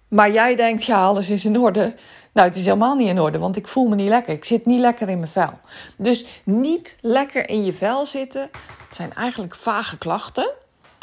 Maar 0.09 0.31
jij 0.31 0.57
denkt: 0.57 0.85
Ja, 0.85 1.05
alles 1.05 1.31
is 1.31 1.45
in 1.45 1.59
orde. 1.59 1.95
Nou, 2.33 2.49
het 2.49 2.57
is 2.57 2.65
helemaal 2.65 2.97
niet 2.97 3.09
in 3.09 3.21
orde, 3.21 3.39
want 3.39 3.57
ik 3.57 3.69
voel 3.69 3.89
me 3.89 3.95
niet 3.95 4.09
lekker. 4.09 4.35
Ik 4.35 4.45
zit 4.45 4.67
niet 4.67 4.81
lekker 4.81 5.09
in 5.09 5.19
mijn 5.19 5.31
vel. 5.31 5.59
Dus 5.97 6.25
niet 6.45 6.97
lekker 7.01 7.49
in 7.49 7.65
je 7.65 7.73
vel 7.73 8.07
zitten 8.07 8.51
zijn 8.91 9.13
eigenlijk 9.13 9.55
vage 9.55 9.99
klachten 9.99 10.51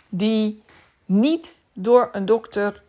die 0.10 0.64
niet 1.12 1.62
door 1.74 2.10
een 2.12 2.26
dokter 2.26 2.82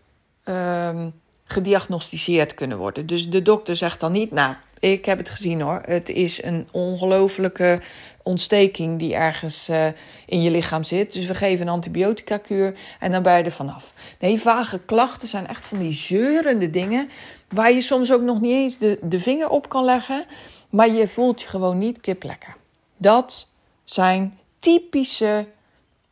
ehm, 0.45 1.09
gediagnosticeerd 1.45 2.55
kunnen 2.55 2.79
worden. 2.79 3.07
Dus 3.07 3.31
de 3.31 3.43
dokter 3.43 3.77
zegt 3.77 4.01
dan 4.01 4.13
niet, 4.13 4.31
nou, 4.31 4.55
ik 4.79 5.05
heb 5.05 5.19
het 5.19 5.31
gezien 5.31 5.61
hoor. 5.61 5.83
Het 5.85 6.09
is 6.09 6.43
een 6.43 6.69
ongelofelijke 6.71 7.81
ontsteking 8.23 8.99
die 8.99 9.15
ergens 9.15 9.69
uh, 9.69 9.87
in 10.27 10.43
je 10.43 10.51
lichaam 10.51 10.83
zit. 10.83 11.13
Dus 11.13 11.27
we 11.27 11.35
geven 11.35 11.67
een 11.67 11.73
antibiotica-kuur 11.73 12.79
en 13.01 13.11
dan 13.11 13.23
ben 13.23 13.37
je 13.37 13.43
er 13.43 13.53
vanaf. 13.53 13.95
Nee, 14.19 14.41
vage 14.41 14.79
klachten 14.79 15.29
zijn 15.29 15.47
echt 15.47 15.67
van 15.67 15.79
die 15.79 15.93
zeurende 15.93 16.71
dingen... 16.71 17.09
waar 17.49 17.73
je 17.73 17.83
soms 17.83 18.13
ook 18.13 18.23
nog 18.23 18.41
niet 18.41 18.53
eens 18.53 18.79
de, 18.79 18.99
de 19.03 19.21
vinger 19.21 19.49
op 19.49 19.69
kan 19.69 19.85
leggen... 19.85 20.25
maar 20.71 20.89
je 20.89 21.09
voelt 21.09 21.43
je 21.43 21.49
gewoon 21.49 21.79
niet 21.79 22.01
kip 22.01 22.23
lekker. 22.23 22.57
Dat 22.97 23.49
zijn 23.85 24.39
typische 24.59 25.47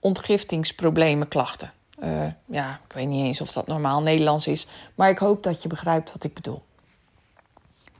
ontgiftingsproblemen, 0.01 1.29
klachten. 1.29 1.73
Uh, 2.03 2.27
ja, 2.45 2.81
ik 2.89 2.93
weet 2.93 3.07
niet 3.07 3.25
eens 3.25 3.41
of 3.41 3.53
dat 3.53 3.67
normaal 3.67 4.03
Nederlands 4.03 4.47
is, 4.47 4.67
maar 4.95 5.11
ik 5.11 5.19
hoop 5.19 5.43
dat 5.43 5.63
je 5.63 5.69
begrijpt 5.69 6.13
wat 6.13 6.25
ik 6.25 6.35
bedoel. 6.35 6.63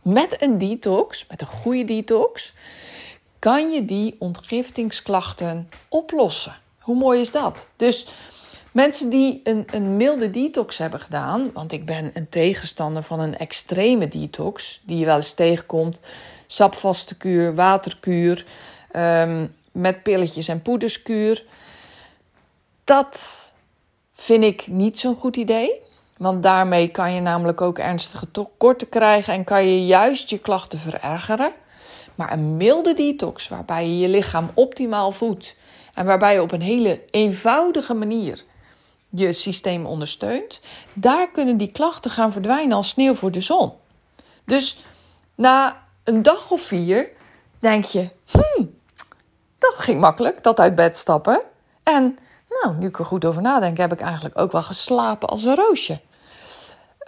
Met 0.03 0.43
een 0.43 0.59
detox, 0.59 1.27
met 1.29 1.41
een 1.41 1.47
goede 1.47 1.85
detox, 1.85 2.55
kan 3.39 3.71
je 3.71 3.85
die 3.85 4.17
ontgiftingsklachten 4.19 5.69
oplossen. 5.89 6.57
Hoe 6.81 6.97
mooi 6.97 7.21
is 7.21 7.31
dat? 7.31 7.69
Dus 7.77 8.07
mensen 8.73 9.11
die 9.11 9.41
een, 9.45 9.65
een 9.73 9.97
milde 9.97 10.31
detox 10.31 10.79
hebben 10.79 11.01
gedaan, 11.01 11.51
want 11.53 11.73
ik 11.73 11.87
ben 11.87 12.11
een 12.15 12.29
tegenstander 12.29 13.03
van 13.03 13.21
een 13.21 13.39
extreme 13.39 14.09
detox, 14.09 14.81
die 14.85 14.99
je 14.99 15.05
wel 15.05 15.17
eens 15.17 15.33
tegenkomt, 15.33 15.99
sapvaste 16.47 17.17
kuur, 17.17 17.55
waterkuur, 17.55 18.47
um, 18.97 19.55
met 19.73 20.03
pilletjes 20.03 20.49
en 20.49 20.63
poederskuur. 20.63 21.45
Dat 22.85 23.50
vind 24.21 24.45
ik 24.45 24.67
niet 24.67 24.99
zo'n 24.99 25.15
goed 25.15 25.37
idee. 25.37 25.81
Want 26.17 26.43
daarmee 26.43 26.89
kan 26.89 27.13
je 27.13 27.21
namelijk 27.21 27.61
ook 27.61 27.79
ernstige 27.79 28.31
tekorten 28.31 28.89
krijgen 28.89 29.35
en 29.35 29.45
kan 29.45 29.65
je 29.65 29.87
juist 29.87 30.31
je 30.31 30.39
klachten 30.39 30.79
verergeren. 30.79 31.53
Maar 32.15 32.33
een 32.33 32.57
milde 32.57 32.95
detox, 32.95 33.49
waarbij 33.49 33.89
je 33.89 33.99
je 33.99 34.09
lichaam 34.09 34.51
optimaal 34.55 35.13
voedt 35.13 35.57
en 35.95 36.07
waarbij 36.07 36.35
je 36.35 36.43
op 36.43 36.53
een 36.53 36.61
hele 36.61 37.03
eenvoudige 37.11 37.95
manier 37.95 38.45
je 39.09 39.33
systeem 39.33 39.87
ondersteunt, 39.87 40.61
daar 40.95 41.31
kunnen 41.31 41.57
die 41.57 41.73
klachten 41.73 42.11
gaan 42.11 42.33
verdwijnen 42.33 42.77
als 42.77 42.89
sneeuw 42.89 43.15
voor 43.15 43.31
de 43.31 43.41
zon. 43.41 43.73
Dus 44.45 44.85
na 45.35 45.87
een 46.05 46.23
dag 46.23 46.51
of 46.51 46.61
vier 46.61 47.13
denk 47.59 47.85
je: 47.85 48.09
hmm, 48.31 48.79
dat 49.59 49.75
ging 49.75 50.01
makkelijk, 50.01 50.43
dat 50.43 50.61
uit 50.61 50.75
bed 50.75 50.97
stappen. 50.97 51.43
En 51.83 52.19
nou, 52.51 52.77
nu 52.77 52.87
ik 52.87 52.99
er 52.99 53.05
goed 53.05 53.25
over 53.25 53.43
nadenk, 53.43 53.77
heb 53.77 53.93
ik 53.93 54.01
eigenlijk 54.01 54.39
ook 54.39 54.53
wel 54.53 54.63
geslapen 54.63 55.29
als 55.29 55.45
een 55.45 55.55
roosje. 55.55 56.01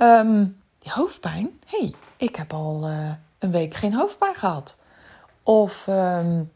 Um, 0.00 0.58
die 0.78 0.92
hoofdpijn? 0.92 1.60
Hey, 1.66 1.94
ik 2.16 2.36
heb 2.36 2.52
al 2.52 2.88
uh, 2.88 3.10
een 3.38 3.50
week 3.50 3.74
geen 3.74 3.94
hoofdpijn 3.94 4.34
gehad. 4.34 4.76
Of, 5.42 5.86
um, 5.86 6.52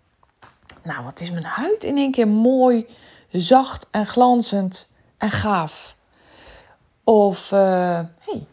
nou, 0.82 1.04
wat 1.04 1.20
is 1.20 1.30
mijn 1.30 1.44
huid 1.44 1.84
in 1.84 1.96
één 1.96 2.10
keer 2.10 2.28
mooi, 2.28 2.86
zacht 3.30 3.86
en 3.90 4.06
glanzend 4.06 4.88
en 5.18 5.30
gaaf. 5.30 5.94
Of, 7.04 7.52
uh, 7.52 8.00
hey, 8.18 8.46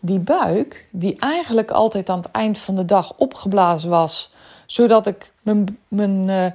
die 0.00 0.20
buik, 0.20 0.88
die 0.90 1.18
eigenlijk 1.18 1.70
altijd 1.70 2.08
aan 2.08 2.18
het 2.18 2.30
eind 2.30 2.58
van 2.58 2.74
de 2.74 2.84
dag 2.84 3.12
opgeblazen 3.16 3.90
was, 3.90 4.30
zodat 4.66 5.06
ik 5.06 5.32
mijn, 5.42 5.78
mijn 5.88 6.28
uh, 6.28 6.46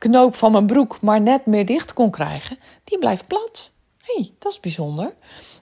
knoop 0.00 0.36
van 0.36 0.52
mijn 0.52 0.66
broek 0.66 1.00
maar 1.00 1.20
net 1.20 1.46
meer 1.46 1.66
dicht 1.66 1.92
kon 1.92 2.10
krijgen, 2.10 2.58
die 2.84 2.98
blijft 2.98 3.26
plat. 3.26 3.72
Hey, 4.02 4.32
dat 4.38 4.52
is 4.52 4.60
bijzonder. 4.60 5.14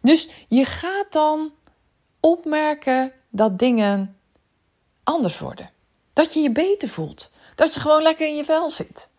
Dus 0.03 0.29
je 0.49 0.65
gaat 0.65 1.13
dan 1.13 1.53
opmerken 2.21 3.13
dat 3.29 3.59
dingen 3.59 4.17
anders 5.05 5.39
worden. 5.39 5.71
Dat 6.13 6.35
je 6.35 6.41
je 6.41 6.51
beter 6.51 6.89
voelt. 6.89 7.31
Dat 7.55 7.75
je 7.75 7.81
gewoon 7.81 8.03
lekker 8.03 8.27
in 8.27 8.37
je 8.37 8.45
vel 8.45 8.71
zit. 8.71 9.11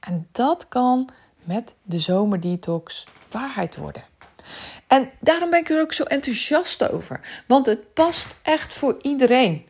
En 0.00 0.28
dat 0.32 0.68
kan 0.68 1.08
met 1.44 1.74
de 1.82 1.98
zomerdetox 1.98 3.06
waarheid 3.30 3.76
worden. 3.76 4.04
En 4.86 5.10
daarom 5.20 5.50
ben 5.50 5.58
ik 5.58 5.70
er 5.70 5.80
ook 5.80 5.92
zo 5.92 6.02
enthousiast 6.02 6.90
over. 6.90 7.42
Want 7.46 7.66
het 7.66 7.92
past 7.92 8.34
echt 8.42 8.74
voor 8.74 8.96
iedereen. 9.02 9.66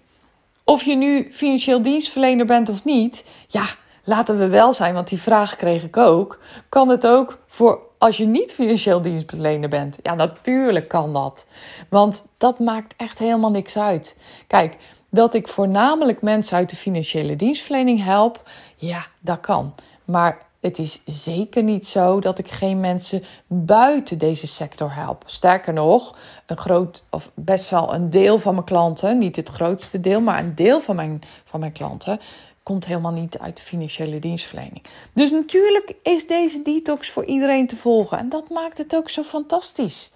Of 0.65 0.83
je 0.83 0.97
nu 0.97 1.33
financieel 1.33 1.83
dienstverlener 1.83 2.47
bent 2.47 2.69
of 2.69 2.85
niet, 2.85 3.25
ja, 3.47 3.65
laten 4.05 4.39
we 4.39 4.49
wel 4.49 4.73
zijn, 4.73 4.95
want 4.95 5.09
die 5.09 5.21
vraag 5.21 5.57
kreeg 5.57 5.83
ik 5.83 5.97
ook. 5.97 6.39
Kan 6.69 6.89
het 6.89 7.07
ook 7.07 7.39
voor 7.47 7.81
als 7.99 8.17
je 8.17 8.27
niet 8.27 8.53
financieel 8.53 9.03
dienstverlener 9.03 9.69
bent? 9.69 9.99
Ja, 10.03 10.15
natuurlijk 10.15 10.89
kan 10.89 11.13
dat. 11.13 11.47
Want 11.89 12.25
dat 12.37 12.59
maakt 12.59 12.95
echt 12.97 13.19
helemaal 13.19 13.51
niks 13.51 13.79
uit. 13.79 14.17
Kijk, 14.47 14.77
dat 15.11 15.35
ik 15.35 15.49
voornamelijk 15.49 16.23
mensen 16.23 16.57
uit 16.57 16.71
de 16.71 16.77
financiële 16.77 17.37
dienstverlening 17.37 18.05
help, 18.05 18.51
ja, 18.77 19.07
dat 19.21 19.41
kan. 19.41 19.75
Maar 20.05 20.39
het 20.61 20.79
is 20.79 21.03
zeker 21.07 21.63
niet 21.63 21.87
zo 21.87 22.21
dat 22.21 22.39
ik 22.39 22.49
geen 22.49 22.81
mensen 22.81 23.23
buiten 23.47 24.19
deze 24.19 24.47
sector 24.47 24.95
help. 24.95 25.23
Sterker 25.27 25.73
nog, 25.73 26.17
een 26.47 26.57
groot 26.57 27.05
of 27.11 27.31
best 27.35 27.71
wel 27.71 27.95
een 27.95 28.11
deel 28.11 28.39
van 28.39 28.55
mijn 28.55 28.67
klanten, 28.67 29.19
niet 29.19 29.37
het 29.37 29.49
grootste 29.49 30.01
deel, 30.01 30.21
maar 30.21 30.39
een 30.39 30.55
deel 30.55 30.81
van 30.81 30.97
mijn, 30.97 31.21
van 31.45 31.61
mijn 31.61 31.73
klanten 31.73 32.21
komt 32.63 32.87
helemaal 32.87 33.13
niet 33.13 33.39
uit 33.39 33.57
de 33.57 33.63
financiële 33.63 34.19
dienstverlening. 34.19 34.83
Dus 35.13 35.31
natuurlijk 35.31 35.95
is 36.03 36.27
deze 36.27 36.63
detox 36.63 37.11
voor 37.11 37.25
iedereen 37.25 37.67
te 37.67 37.77
volgen. 37.77 38.19
En 38.19 38.29
dat 38.29 38.51
maakt 38.51 38.79
het 38.79 38.97
ook 38.97 39.11
zo 39.11 39.23
fantastisch. 39.23 40.11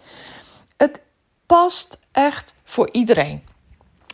Het 0.77 1.01
past 1.47 1.99
echt 2.13 2.55
voor 2.65 2.89
iedereen. 2.93 3.43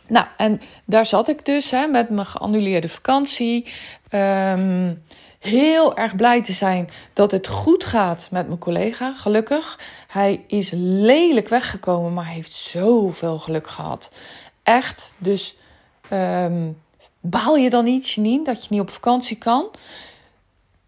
Nou, 0.07 0.25
en 0.37 0.61
daar 0.85 1.05
zat 1.05 1.27
ik 1.27 1.45
dus 1.45 1.71
hè, 1.71 1.87
met 1.87 2.09
mijn 2.09 2.27
geannuleerde 2.27 2.89
vakantie. 2.89 3.65
Um, 4.11 5.03
heel 5.39 5.97
erg 5.97 6.15
blij 6.15 6.43
te 6.43 6.53
zijn 6.53 6.89
dat 7.13 7.31
het 7.31 7.47
goed 7.47 7.83
gaat 7.83 8.27
met 8.31 8.47
mijn 8.47 8.59
collega, 8.59 9.13
gelukkig. 9.13 9.79
Hij 10.07 10.43
is 10.47 10.69
lelijk 10.75 11.47
weggekomen, 11.47 12.13
maar 12.13 12.27
heeft 12.27 12.53
zoveel 12.53 13.39
geluk 13.39 13.67
gehad. 13.67 14.09
Echt, 14.63 15.13
dus 15.17 15.57
um, 16.11 16.81
baal 17.23 17.55
je 17.55 17.69
dan 17.69 17.83
niet, 17.83 18.09
Janine, 18.09 18.43
dat 18.43 18.61
je 18.61 18.67
niet 18.69 18.81
op 18.81 18.89
vakantie 18.89 19.37
kan? 19.37 19.69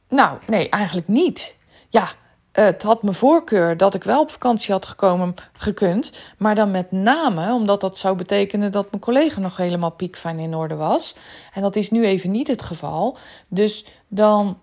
Nou, 0.10 0.38
nee, 0.48 0.70
eigenlijk 0.70 1.08
niet. 1.08 1.56
Ja, 1.90 2.08
het 2.52 2.84
had 2.84 3.04
mijn 3.04 3.16
voorkeur 3.16 3.78
dat 3.78 3.94
ik 3.94 4.04
wel 4.04 4.22
op 4.22 4.32
vakantie 4.32 4.74
had 4.74 4.86
gekomen, 4.86 5.36
gekund. 5.54 6.12
Maar 6.38 6.56
dan 6.56 6.72
met 6.72 6.92
name 6.92 7.54
omdat 7.54 7.82
dat 7.82 7.98
zou 7.98 8.16
betekenen 8.16 8.72
dat 8.72 8.92
mijn 8.92 9.02
collega 9.02 9.40
nog 9.40 9.58
helemaal 9.58 9.92
piekfijn 9.92 10.40
in 10.40 10.56
orde 10.56 10.76
was. 10.76 11.16
En 11.54 11.62
dat 11.62 11.76
is 11.76 11.92
nu 11.92 12.06
even 12.06 12.32
niet 12.32 12.48
het 12.48 12.62
geval. 12.62 13.18
Dus 13.48 13.86
dan 14.08 14.60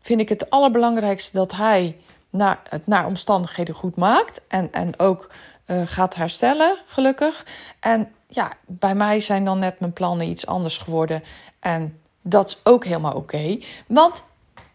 vind 0.00 0.20
ik 0.20 0.28
het 0.28 0.50
allerbelangrijkste 0.50 1.36
dat 1.36 1.52
hij 1.52 1.96
naar, 2.30 2.60
het 2.68 2.86
naar 2.86 3.06
omstandigheden 3.06 3.74
goed 3.74 3.96
maakt. 3.96 4.40
En, 4.48 4.72
en 4.72 4.98
ook 4.98 5.30
uh, 5.66 5.82
gaat 5.84 6.14
herstellen, 6.14 6.78
gelukkig. 6.86 7.46
En 7.80 8.12
ja, 8.34 8.52
bij 8.66 8.94
mij 8.94 9.20
zijn 9.20 9.44
dan 9.44 9.58
net 9.58 9.80
mijn 9.80 9.92
plannen 9.92 10.28
iets 10.28 10.46
anders 10.46 10.78
geworden. 10.78 11.22
En 11.60 12.00
dat 12.22 12.48
is 12.48 12.58
ook 12.62 12.84
helemaal 12.84 13.14
oké. 13.14 13.58
Want 13.86 14.22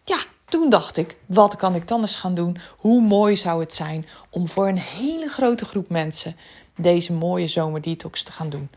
ja, 0.04 0.18
toen 0.44 0.70
dacht 0.70 0.96
ik, 0.96 1.16
wat 1.26 1.56
kan 1.56 1.74
ik 1.74 1.88
dan 1.88 2.00
eens 2.00 2.16
gaan 2.16 2.34
doen? 2.34 2.58
Hoe 2.76 3.00
mooi 3.00 3.36
zou 3.36 3.60
het 3.60 3.74
zijn 3.74 4.06
om 4.30 4.48
voor 4.48 4.68
een 4.68 4.78
hele 4.78 5.28
grote 5.28 5.64
groep 5.64 5.88
mensen 5.88 6.36
deze 6.76 7.12
mooie 7.12 7.48
zomerdetox 7.48 8.22
te 8.22 8.32
gaan 8.32 8.48
doen? 8.48 8.70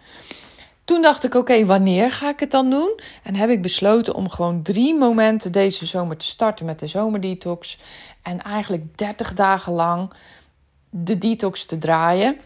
Toen 0.85 1.01
dacht 1.01 1.23
ik, 1.23 1.33
oké, 1.33 1.65
wanneer 1.65 2.11
ga 2.11 2.29
ik 2.29 2.39
het 2.39 2.51
dan 2.51 2.69
doen? 2.69 3.00
En 3.23 3.35
heb 3.35 3.50
ik 3.50 3.61
besloten 3.61 4.15
om 4.15 4.29
gewoon 4.29 4.61
drie 4.61 4.95
momenten 4.95 5.51
deze 5.51 5.85
zomer 5.85 6.17
te 6.17 6.25
starten 6.25 6.65
met 6.65 6.79
de 6.79 6.88
zomerdetox. 6.88 7.77
En 8.21 8.41
eigenlijk 8.41 8.97
30 8.97 9.33
dagen 9.33 9.73
lang 9.73 10.13
de 10.89 11.17
detox 11.17 11.65
te 11.65 11.77
draaien. 11.77 12.38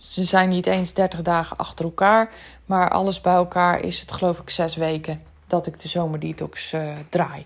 Ze 0.00 0.24
zijn 0.24 0.48
niet 0.48 0.66
eens 0.66 0.94
30 0.94 1.22
dagen 1.22 1.56
achter 1.56 1.84
elkaar, 1.84 2.30
maar 2.64 2.90
alles 2.90 3.20
bij 3.20 3.34
elkaar 3.34 3.80
is 3.80 4.00
het 4.00 4.12
geloof 4.12 4.38
ik 4.38 4.50
zes 4.50 4.76
weken. 4.76 5.22
dat 5.46 5.66
ik 5.66 5.80
de 5.80 5.88
zomerdetox 5.88 6.72
uh, 6.72 6.92
draai. 7.08 7.42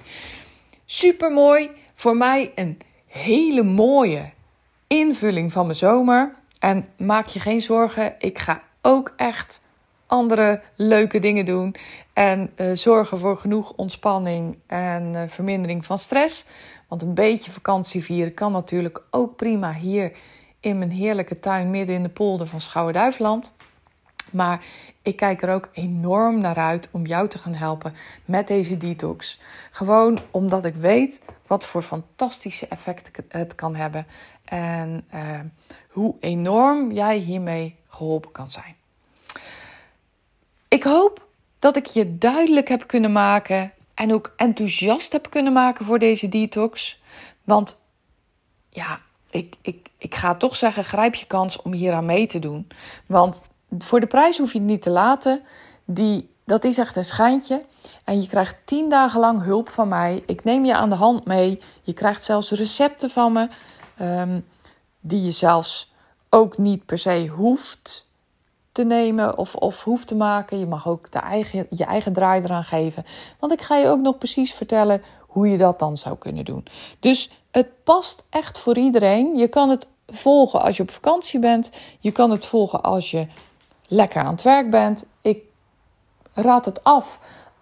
Super 0.84 1.32
mooi. 1.32 1.70
Voor 1.94 2.16
mij 2.16 2.52
een 2.54 2.78
hele 3.06 3.62
mooie 3.62 4.30
invulling 4.86 5.52
van 5.52 5.66
mijn 5.66 5.78
zomer. 5.78 6.34
En 6.58 6.88
maak 6.96 7.26
je 7.26 7.40
geen 7.40 7.62
zorgen, 7.62 8.14
ik 8.18 8.38
ga 8.38 8.62
ook 8.82 9.12
echt 9.16 9.62
andere 10.06 10.60
leuke 10.76 11.18
dingen 11.18 11.44
doen. 11.44 11.74
En 12.12 12.50
uh, 12.56 12.70
zorgen 12.76 13.18
voor 13.18 13.36
genoeg 13.36 13.72
ontspanning 13.72 14.58
en 14.66 15.12
uh, 15.12 15.22
vermindering 15.26 15.86
van 15.86 15.98
stress. 15.98 16.44
Want 16.88 17.02
een 17.02 17.14
beetje 17.14 17.50
vakantie 17.50 18.04
vieren 18.04 18.34
kan 18.34 18.52
natuurlijk 18.52 19.02
ook 19.10 19.36
prima 19.36 19.72
hier 19.72 20.12
in 20.60 20.78
mijn 20.78 20.90
heerlijke 20.90 21.40
tuin 21.40 21.70
midden 21.70 21.94
in 21.94 22.02
de 22.02 22.08
polder 22.08 22.46
van 22.46 22.60
Schouwen-Duiveland. 22.60 23.52
Maar 24.30 24.64
ik 25.02 25.16
kijk 25.16 25.42
er 25.42 25.54
ook 25.54 25.68
enorm 25.72 26.40
naar 26.40 26.56
uit 26.56 26.88
om 26.90 27.06
jou 27.06 27.28
te 27.28 27.38
gaan 27.38 27.54
helpen 27.54 27.94
met 28.24 28.48
deze 28.48 28.76
detox. 28.76 29.40
Gewoon 29.70 30.18
omdat 30.30 30.64
ik 30.64 30.74
weet 30.74 31.22
wat 31.46 31.64
voor 31.64 31.82
fantastische 31.82 32.66
effecten 32.66 33.24
het 33.28 33.54
kan 33.54 33.76
hebben. 33.76 34.06
En 34.44 35.06
uh, 35.14 35.40
hoe 35.88 36.14
enorm 36.20 36.92
jij 36.92 37.16
hiermee 37.16 37.76
geholpen 37.88 38.32
kan 38.32 38.50
zijn. 38.50 38.76
Ik 40.68 40.82
hoop 40.82 41.26
dat 41.58 41.76
ik 41.76 41.86
je 41.86 42.18
duidelijk 42.18 42.68
heb 42.68 42.86
kunnen 42.86 43.12
maken 43.12 43.72
en 43.94 44.12
ook 44.12 44.32
enthousiast 44.36 45.12
heb 45.12 45.30
kunnen 45.30 45.52
maken 45.52 45.84
voor 45.84 45.98
deze 45.98 46.28
detox. 46.28 47.02
Want 47.44 47.80
ja, 48.68 49.00
ik, 49.30 49.54
ik, 49.62 49.88
ik 49.98 50.14
ga 50.14 50.34
toch 50.34 50.56
zeggen, 50.56 50.84
grijp 50.84 51.14
je 51.14 51.26
kans 51.26 51.62
om 51.62 51.72
hier 51.72 51.92
aan 51.92 52.06
mee 52.06 52.26
te 52.26 52.38
doen. 52.38 52.68
Want 53.06 53.42
voor 53.78 54.00
de 54.00 54.06
prijs 54.06 54.38
hoef 54.38 54.52
je 54.52 54.58
het 54.58 54.68
niet 54.68 54.82
te 54.82 54.90
laten. 54.90 55.42
Die, 55.84 56.30
dat 56.44 56.64
is 56.64 56.78
echt 56.78 56.96
een 56.96 57.04
schijntje. 57.04 57.64
En 58.04 58.20
je 58.20 58.28
krijgt 58.28 58.56
tien 58.64 58.88
dagen 58.88 59.20
lang 59.20 59.42
hulp 59.42 59.68
van 59.68 59.88
mij. 59.88 60.22
Ik 60.26 60.44
neem 60.44 60.64
je 60.64 60.74
aan 60.74 60.90
de 60.90 60.96
hand 60.96 61.24
mee. 61.24 61.60
Je 61.82 61.92
krijgt 61.92 62.22
zelfs 62.22 62.50
recepten 62.50 63.10
van 63.10 63.32
me. 63.32 63.48
Um, 64.02 64.46
die 65.00 65.22
je 65.22 65.32
zelfs 65.32 65.92
ook 66.30 66.58
niet 66.58 66.86
per 66.86 66.98
se 66.98 67.26
hoeft 67.26 68.07
te 68.78 68.84
nemen 68.84 69.38
of, 69.38 69.54
of 69.54 69.84
hoeft 69.84 70.06
te 70.06 70.14
maken. 70.14 70.58
Je 70.58 70.66
mag 70.66 70.88
ook 70.88 71.10
de 71.10 71.18
eigen, 71.18 71.66
je 71.70 71.84
eigen 71.84 72.12
draai 72.12 72.42
eraan 72.42 72.64
geven. 72.64 73.04
Want 73.38 73.52
ik 73.52 73.62
ga 73.62 73.76
je 73.76 73.88
ook 73.88 74.00
nog 74.00 74.18
precies 74.18 74.54
vertellen 74.54 75.02
hoe 75.18 75.48
je 75.48 75.58
dat 75.58 75.78
dan 75.78 75.96
zou 75.96 76.16
kunnen 76.16 76.44
doen. 76.44 76.66
Dus 77.00 77.30
het 77.50 77.68
past 77.84 78.24
echt 78.30 78.58
voor 78.58 78.76
iedereen. 78.76 79.36
Je 79.36 79.48
kan 79.48 79.68
het 79.70 79.86
volgen 80.06 80.60
als 80.60 80.76
je 80.76 80.82
op 80.82 80.90
vakantie 80.90 81.40
bent. 81.40 81.70
Je 82.00 82.10
kan 82.10 82.30
het 82.30 82.46
volgen 82.46 82.82
als 82.82 83.10
je 83.10 83.26
lekker 83.88 84.22
aan 84.22 84.32
het 84.32 84.42
werk 84.42 84.70
bent. 84.70 85.06
Ik 85.20 85.42
raad 86.32 86.64
het 86.64 86.84
af 86.84 87.18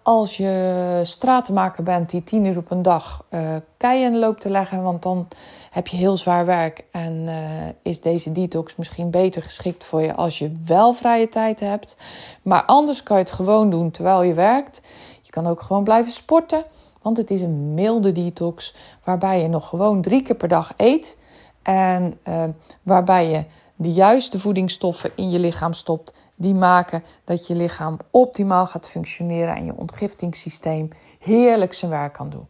als 0.07 0.37
je 0.37 1.01
stratenmaker 1.03 1.83
bent 1.83 2.09
die 2.09 2.23
tien 2.23 2.45
uur 2.45 2.57
op 2.57 2.71
een 2.71 2.81
dag 2.81 3.25
uh, 3.29 3.55
keien 3.77 4.05
in 4.05 4.11
de 4.11 4.17
loop 4.17 4.39
te 4.39 4.49
leggen. 4.49 4.83
Want 4.83 5.03
dan 5.03 5.27
heb 5.71 5.87
je 5.87 5.97
heel 5.97 6.17
zwaar 6.17 6.45
werk 6.45 6.83
en 6.91 7.13
uh, 7.13 7.33
is 7.81 8.01
deze 8.01 8.31
detox 8.31 8.75
misschien 8.75 9.09
beter 9.09 9.41
geschikt 9.41 9.85
voor 9.85 10.01
je 10.01 10.15
als 10.15 10.39
je 10.39 10.57
wel 10.65 10.93
vrije 10.93 11.29
tijd 11.29 11.59
hebt. 11.59 11.95
Maar 12.41 12.63
anders 12.63 13.03
kan 13.03 13.17
je 13.17 13.23
het 13.23 13.31
gewoon 13.31 13.69
doen 13.69 13.91
terwijl 13.91 14.23
je 14.23 14.33
werkt. 14.33 14.81
Je 15.21 15.31
kan 15.31 15.47
ook 15.47 15.61
gewoon 15.61 15.83
blijven 15.83 16.11
sporten. 16.11 16.63
Want 17.01 17.17
het 17.17 17.31
is 17.31 17.41
een 17.41 17.73
milde 17.73 18.11
detox 18.11 18.75
waarbij 19.03 19.41
je 19.41 19.47
nog 19.47 19.69
gewoon 19.69 20.01
drie 20.01 20.21
keer 20.21 20.35
per 20.35 20.47
dag 20.47 20.73
eet. 20.77 21.17
En 21.61 22.19
uh, 22.27 22.43
waarbij 22.83 23.29
je 23.29 23.43
de 23.79 23.91
juiste 23.91 24.39
voedingsstoffen 24.39 25.11
in 25.15 25.29
je 25.29 25.39
lichaam 25.39 25.73
stopt 25.73 26.13
die 26.35 26.53
maken 26.53 27.03
dat 27.23 27.47
je 27.47 27.55
lichaam 27.55 27.97
optimaal 28.11 28.67
gaat 28.67 28.87
functioneren 28.87 29.55
en 29.55 29.65
je 29.65 29.77
ontgiftingssysteem 29.77 30.89
heerlijk 31.19 31.73
zijn 31.73 31.91
werk 31.91 32.13
kan 32.13 32.29
doen. 32.29 32.47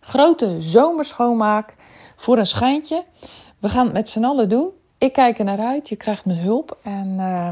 Grote 0.00 0.60
zomerschoonmaak 0.60 1.76
voor 2.16 2.38
een 2.38 2.46
schijntje. 2.46 3.04
We 3.58 3.68
gaan 3.68 3.84
het 3.84 3.92
met 3.92 4.08
z'n 4.08 4.24
allen 4.24 4.48
doen. 4.48 4.70
Ik 4.98 5.12
kijk 5.12 5.38
er 5.38 5.44
naar 5.44 5.58
uit. 5.58 5.88
Je 5.88 5.96
krijgt 5.96 6.24
mijn 6.24 6.38
hulp. 6.38 6.78
En 6.82 7.08
uh, 7.08 7.48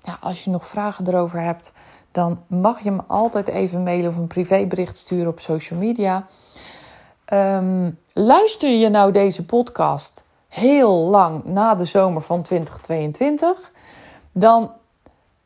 ja, 0.00 0.18
als 0.20 0.44
je 0.44 0.50
nog 0.50 0.66
vragen 0.66 1.08
erover 1.08 1.40
hebt, 1.40 1.72
dan 2.10 2.42
mag 2.46 2.80
je 2.80 2.90
me 2.90 3.02
altijd 3.06 3.48
even 3.48 3.82
mailen 3.82 4.10
of 4.10 4.16
een 4.16 4.26
privébericht 4.26 4.96
sturen 4.96 5.28
op 5.28 5.40
social 5.40 5.78
media. 5.78 6.26
Um, 7.32 7.98
luister 8.12 8.70
je 8.70 8.88
nou 8.88 9.12
deze 9.12 9.44
podcast 9.44 10.24
heel 10.48 10.92
lang 10.92 11.44
na 11.44 11.74
de 11.74 11.84
zomer 11.84 12.22
van 12.22 12.42
2022? 12.42 13.72
dan 14.38 14.72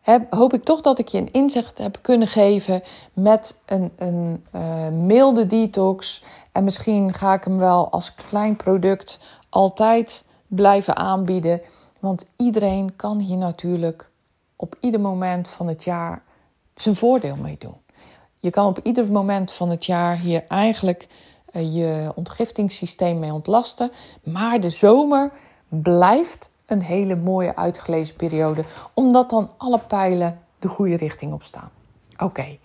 heb, 0.01 0.35
hoop 0.35 0.55
ik 0.55 0.65
toch 0.65 0.81
dat 0.81 0.99
ik 0.99 1.09
je 1.09 1.19
een 1.19 1.33
inzicht 1.33 1.79
heb 1.79 1.99
kunnen 2.01 2.29
geven 2.29 2.83
met 3.13 3.61
een, 3.67 3.93
een 3.97 4.45
uh, 4.55 4.89
milde 4.89 5.47
detox. 5.47 6.23
En 6.53 6.65
misschien 6.65 7.15
ga 7.15 7.35
ik 7.35 7.45
hem 7.45 7.59
wel 7.59 7.91
als 7.91 8.15
klein 8.15 8.57
product 8.57 9.19
altijd 9.49 10.25
blijven 10.47 10.97
aanbieden. 10.97 11.61
Want 12.01 12.27
iedereen 12.37 12.97
kan 12.97 13.19
hier 13.19 13.37
natuurlijk 13.37 14.11
op 14.57 14.77
ieder 14.81 15.01
moment 15.01 15.49
van 15.49 15.69
het 15.69 15.85
jaar 15.85 16.23
zijn 16.75 16.97
voordeel 16.97 17.37
mee 17.37 17.57
doen. 17.59 17.77
Je 18.39 18.51
kan 18.51 18.67
op 18.67 18.81
ieder 18.83 19.13
moment 19.13 19.53
van 19.53 19.71
het 19.71 19.85
jaar 19.85 20.19
hier 20.19 20.45
eigenlijk 20.49 21.07
je 21.53 22.13
ontgiftingssysteem 22.15 23.19
mee 23.19 23.33
ontlasten. 23.33 23.93
Maar 24.23 24.61
de 24.61 24.71
zomer 24.71 25.33
blijft 25.69 26.51
een 26.67 26.83
hele 26.83 27.17
mooie 27.17 27.57
uitgelezen 27.57 28.17
periode, 28.17 28.65
omdat 28.95 29.31
dan 29.31 29.51
alle 29.57 29.79
pijlen 29.79 30.41
de 30.59 30.69
goede 30.69 30.97
richting 30.97 31.33
op 31.33 31.43
staan. 31.43 31.71
Oké, 32.19 32.59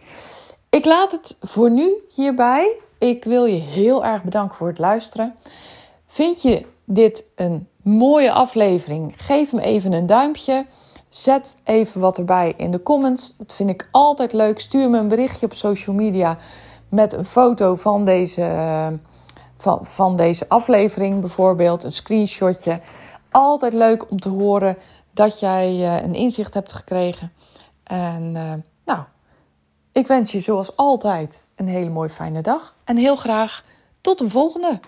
ik 0.70 0.86
laat 0.86 1.12
het 1.12 1.36
voor 1.42 1.72
nu 1.72 1.94
hierbij. 2.14 2.78
Ik 2.98 3.24
wil 3.24 3.46
je 3.46 3.60
heel 3.60 4.06
erg 4.06 4.24
bedanken 4.24 4.58
voor 4.58 4.68
het 4.68 4.80
luisteren. 4.80 5.36
Vind 6.08 6.42
je 6.42 6.66
dit 6.86 7.26
een 7.36 7.68
mooie 7.82 8.32
aflevering? 8.32 9.14
Geef 9.18 9.54
me 9.54 9.62
even 9.62 9.94
een 9.94 10.06
duimpje. 10.06 10.66
Zet 11.10 11.56
even 11.64 12.02
wat 12.02 12.18
erbij 12.18 12.54
in 12.58 12.72
de 12.72 12.84
comments. 12.84 13.36
Dat 13.38 13.54
vind 13.54 13.70
ik 13.70 13.88
altijd 13.92 14.34
leuk. 14.34 14.60
Stuur 14.60 14.90
me 14.90 14.98
een 14.98 15.08
berichtje 15.08 15.46
op 15.46 15.54
social 15.54 15.96
media 15.96 16.38
met 16.90 17.14
een 17.14 17.26
foto 17.26 17.76
van 17.76 18.06
deze, 18.06 19.00
van, 19.58 19.80
van 19.86 20.16
deze 20.16 20.50
aflevering, 20.50 21.20
bijvoorbeeld 21.20 21.84
een 21.84 21.92
screenshotje 21.92 22.82
altijd 23.36 23.74
leuk 23.74 24.12
om 24.12 24.20
te 24.20 24.30
horen 24.30 24.78
dat 25.12 25.40
jij 25.40 25.76
uh, 25.76 26.02
een 26.02 26.16
inzicht 26.16 26.54
hebt 26.54 26.74
gekregen. 26.74 27.34
En 27.84 28.24
uh, 28.36 28.54
nou, 28.86 29.04
ik 29.92 30.08
wens 30.08 30.32
je 30.32 30.40
zoals 30.40 30.76
altijd 30.76 31.44
een 31.56 31.68
hele 31.68 31.90
mooie 31.90 32.10
fijne 32.10 32.42
dag. 32.42 32.76
En 32.84 32.98
heel 32.98 33.16
graag 33.16 33.64
tot 34.02 34.22
een 34.22 34.30
volgende. 34.30 34.80